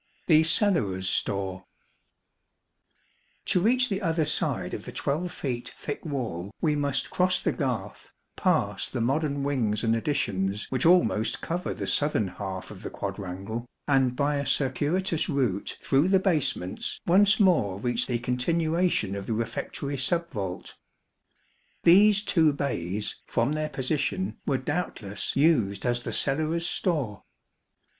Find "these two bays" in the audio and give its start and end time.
21.83-23.17